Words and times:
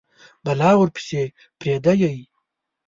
بلا 0.45 0.71
ورپسي 0.79 1.23
پریده 1.59 1.93
یﺉ 2.01 2.21